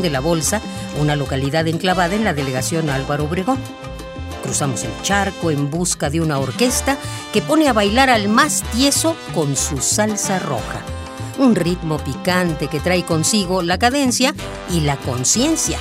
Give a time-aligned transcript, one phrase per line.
[0.00, 0.62] De la Bolsa,
[0.98, 3.58] una localidad enclavada en la delegación Álvaro Obregón.
[4.42, 6.96] Cruzamos el charco en busca de una orquesta
[7.32, 10.80] que pone a bailar al más tieso con su salsa roja.
[11.38, 14.34] Un ritmo picante que trae consigo la cadencia
[14.70, 15.78] y la conciencia.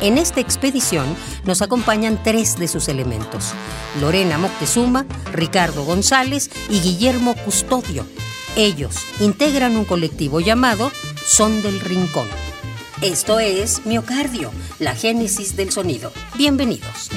[0.00, 1.06] En esta expedición
[1.44, 3.52] nos acompañan tres de sus elementos,
[4.00, 8.04] Lorena Moctezuma, Ricardo González y Guillermo Custodio.
[8.56, 10.90] Ellos integran un colectivo llamado
[11.26, 12.26] Son del Rincón.
[13.02, 16.12] Esto es Miocardio, la génesis del sonido.
[16.38, 17.10] Bienvenidos.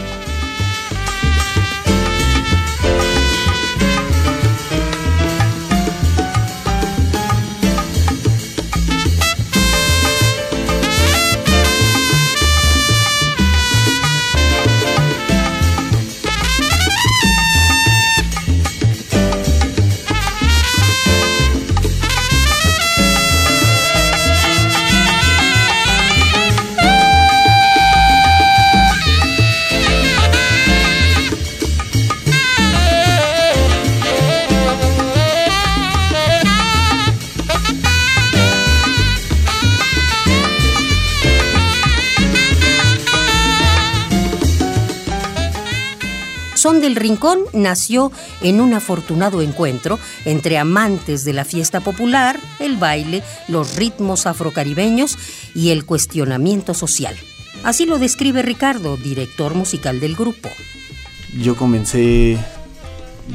[46.59, 48.11] Son del Rincón nació
[48.41, 55.17] en un afortunado encuentro entre amantes de la fiesta popular, el baile, los ritmos afrocaribeños
[55.55, 57.15] y el cuestionamiento social.
[57.63, 60.49] Así lo describe Ricardo, director musical del grupo.
[61.41, 62.37] Yo comencé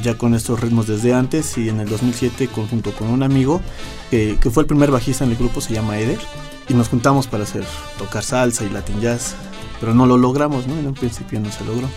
[0.03, 3.63] ya con estos ritmos desde antes y en el 2007 junto con un amigo
[4.11, 6.21] que, fue el primer bajista en el grupo, se llama Eder,
[6.69, 7.65] y nos juntamos para hacer
[7.97, 9.35] tocar salsa y latin jazz,
[9.81, 10.79] pero no lo logramos, ¿no?
[10.79, 11.89] En un principio no se logró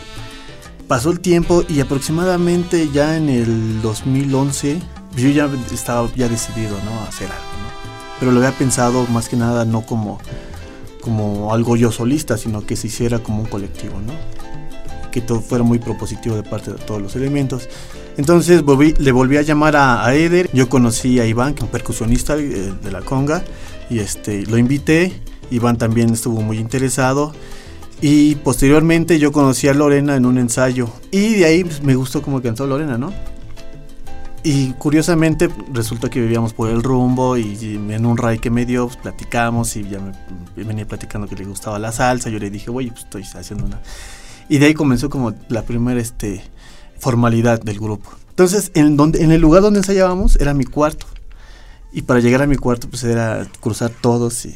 [0.88, 4.80] pasó el tiempo y aproximadamente ya en el 2011
[5.16, 6.92] yo ya estaba ya decidido ¿no?
[7.02, 7.44] a hacer algo.
[8.20, 10.20] Pero lo había pensado más que nada no como,
[11.02, 14.14] como algo yo solista, sino que se hiciera como un colectivo, ¿no?
[15.12, 17.68] que todo fuera muy propositivo de parte de todos los elementos.
[18.18, 18.64] Entonces
[19.00, 22.74] le volví a llamar a, Eder, yo conocí a Iván, que es un percusionista de,
[22.74, 23.44] de la conga,
[23.90, 25.14] y este, lo invité,
[25.52, 27.34] Iván también estuvo muy interesado
[28.02, 30.90] y posteriormente yo conocí a Lorena en un ensayo.
[31.12, 33.12] Y de ahí pues, me gustó como cantó Lorena, ¿no?
[34.44, 38.88] Y curiosamente resulta que vivíamos por el rumbo y, en un ray que me dio,
[38.88, 42.30] pues, platicamos y ya me, venía platicando que le gustaba la salsa.
[42.30, 43.82] Yo le dije, oye, pues estoy haciendo una...
[44.48, 46.42] Y de ahí comenzó como la primera este,
[47.00, 48.12] formalidad del grupo.
[48.30, 51.08] Entonces, en, donde, en el lugar donde ensayábamos era mi cuarto.
[51.92, 54.56] Y para llegar a mi cuarto, pues era cruzar todos y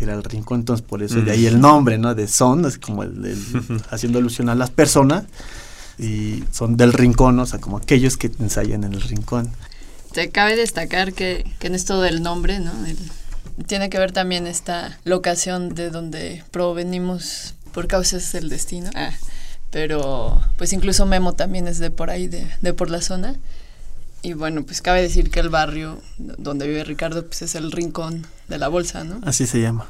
[0.00, 2.14] era el rincón, entonces por eso de ahí el nombre, ¿no?
[2.14, 3.36] De son, es como el,
[3.90, 5.24] haciendo alusión a las personas
[5.98, 9.50] y son del rincón, o sea, como aquellos que ensayan en el rincón.
[10.12, 12.72] Te cabe destacar que, en esto del nombre, ¿no?
[13.66, 18.90] tiene que ver también esta locación de donde provenimos por causas del destino.
[18.94, 19.12] Ah,
[19.70, 23.36] pero pues incluso Memo también es de por ahí, de, de por la zona.
[24.24, 28.24] Y bueno, pues cabe decir que el barrio donde vive Ricardo pues es el rincón
[28.46, 29.20] de la bolsa, ¿no?
[29.24, 29.88] Así se llama.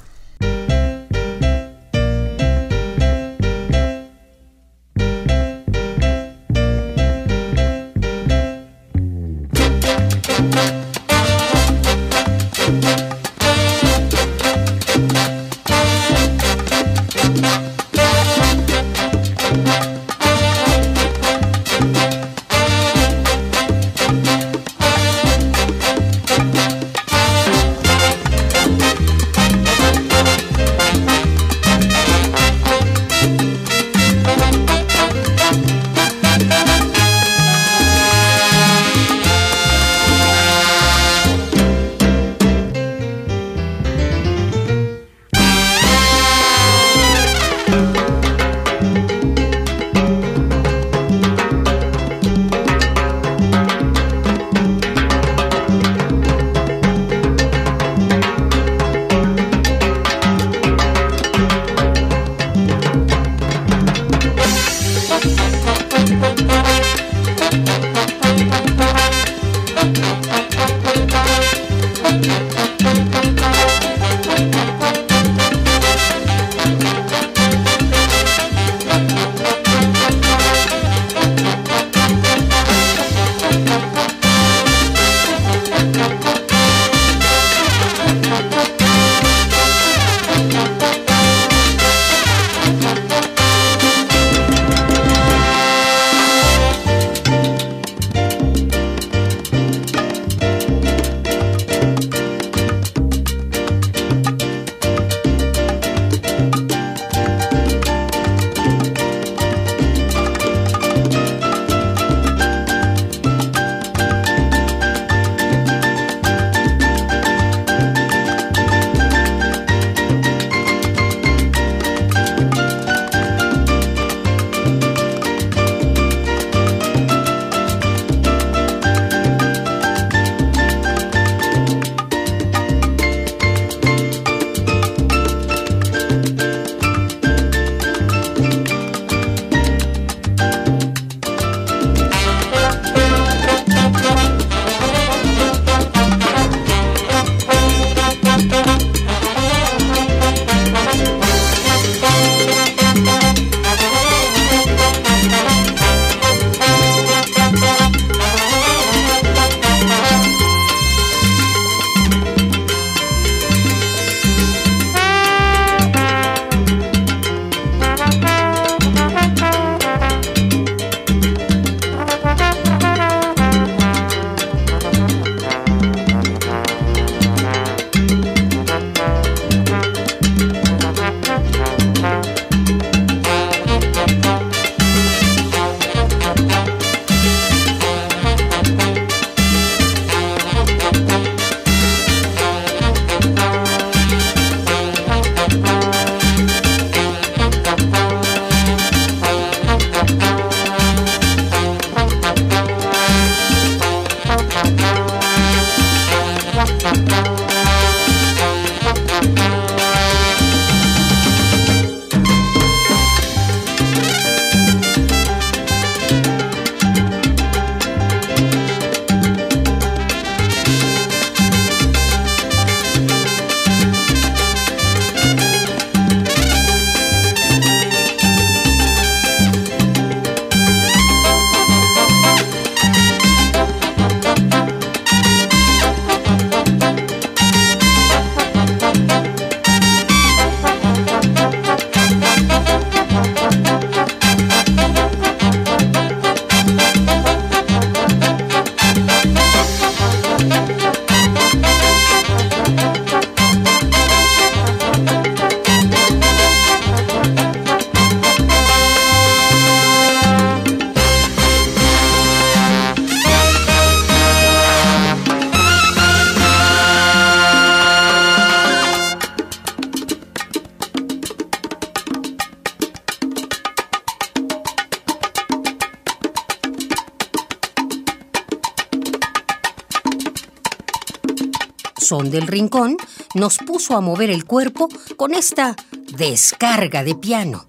[282.12, 282.99] Del Rincón
[283.35, 285.75] nos puso a mover el cuerpo con esta
[286.19, 287.64] descarga de piano.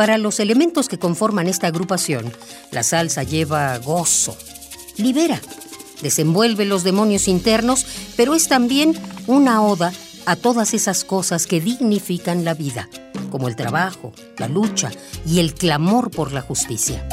[0.00, 2.32] Para los elementos que conforman esta agrupación,
[2.70, 4.34] la salsa lleva gozo,
[4.96, 5.38] libera,
[6.00, 7.84] desenvuelve los demonios internos,
[8.16, 8.94] pero es también
[9.26, 9.92] una oda
[10.24, 12.88] a todas esas cosas que dignifican la vida,
[13.30, 14.90] como el trabajo, la lucha
[15.26, 17.06] y el clamor por la justicia.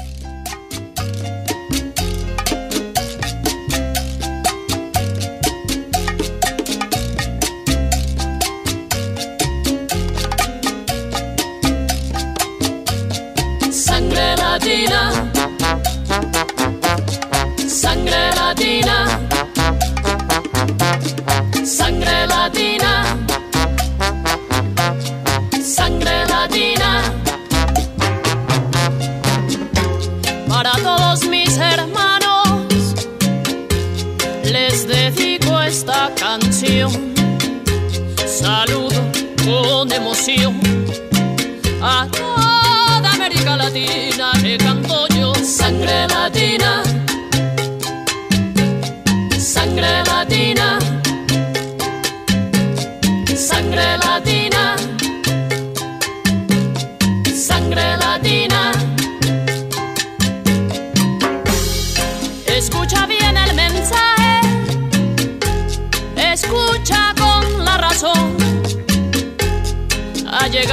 [41.82, 45.34] A toda América Latina le canto yo.
[45.36, 46.87] Sangre latina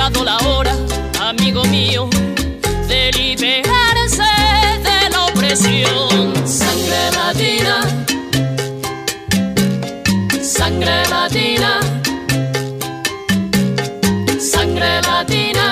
[0.04, 0.76] llegado la hora,
[1.20, 2.08] amigo mío,
[2.88, 4.22] de liberarse
[4.82, 6.34] de la opresión.
[6.46, 7.80] Sangre latina,
[10.42, 11.80] sangre latina,
[14.38, 15.63] sangre latina,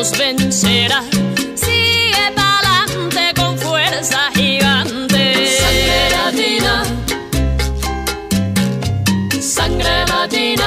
[0.00, 1.02] nos vencerá.
[1.54, 5.24] Sigue pa'lante con fuerza gigante.
[5.60, 6.74] Sangre latina,
[9.56, 10.59] sangre latina,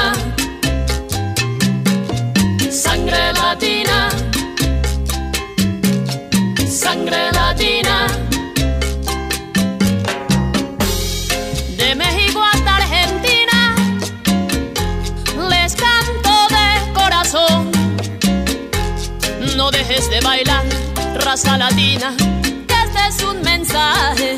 [21.34, 24.38] raza latina, este es un mensaje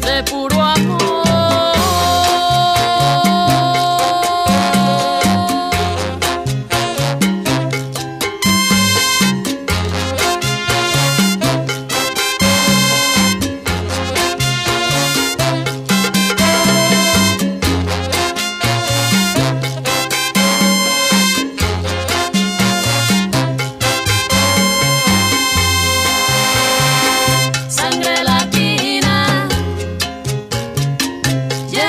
[0.00, 0.51] de puro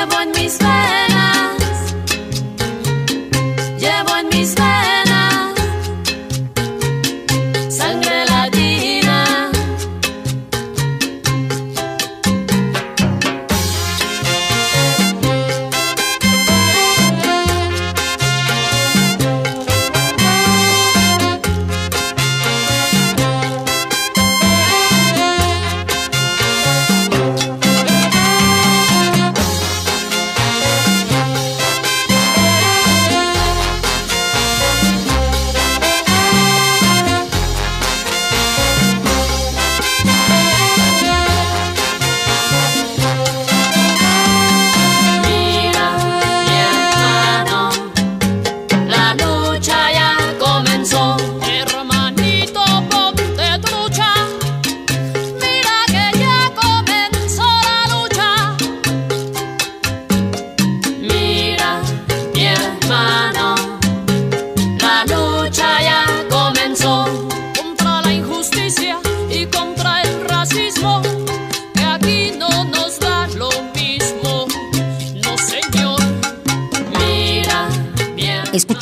[0.05, 1.22] one me spend.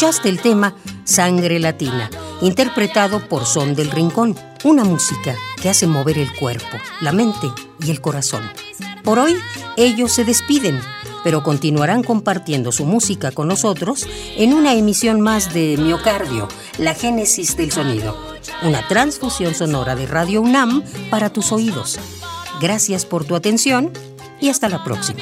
[0.02, 2.10] Escuchaste el tema Sangre Latina,
[2.42, 7.92] interpretado por Son del Rincón, una música que hace mover el cuerpo, la mente y
[7.92, 8.42] el corazón.
[9.04, 9.36] Por hoy,
[9.78, 10.82] ellos se despiden,
[11.24, 16.48] pero continuarán compartiendo su música con nosotros en una emisión más de Miocardio,
[16.80, 18.18] la génesis del sonido,
[18.64, 20.82] una transfusión sonora de Radio UNAM
[21.12, 22.00] para tus oídos.
[22.60, 23.94] Gracias por tu atención
[24.40, 25.22] y hasta la próxima.